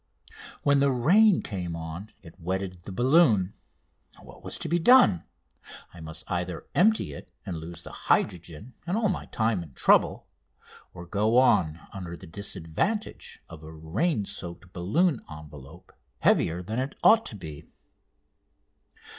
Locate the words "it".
2.23-2.39, 7.13-7.29, 16.79-16.95